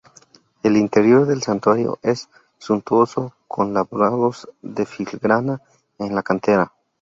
[0.63, 5.61] El interior del santuario es suntuoso, con labrados de filigrana
[5.99, 6.73] en la cantera.